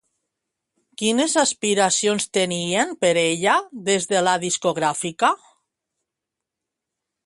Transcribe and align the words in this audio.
Quines 1.01 1.35
aspiracions 1.41 2.25
tenien 2.39 2.97
per 3.05 3.13
ella 3.27 3.59
des 3.91 4.11
de 4.15 4.25
la 4.31 4.37
discogràfica? 4.49 5.35